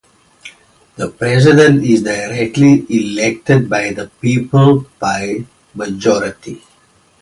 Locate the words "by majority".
4.99-6.59